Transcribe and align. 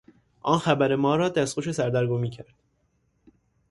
آن 0.41 0.59
خبر 0.59 0.95
ما 0.95 1.15
را 1.15 1.29
دستخوش 1.29 1.71
سردرگمی 1.71 2.29
کرد. 2.29 2.53